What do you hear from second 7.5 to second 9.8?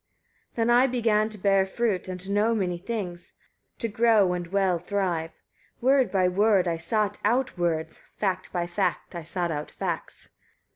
words, fact by fact I sought out